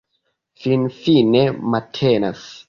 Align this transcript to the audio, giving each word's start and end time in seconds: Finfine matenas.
Finfine 0.63 1.45
matenas. 1.75 2.45